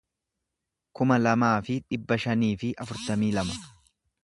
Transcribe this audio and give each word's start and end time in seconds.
kuma 0.99 1.17
lamaa 1.25 1.51
fi 1.67 1.77
dhibba 1.83 2.19
shanii 2.25 2.51
fi 2.65 2.73
afurtamii 2.87 3.33
lama 3.39 3.63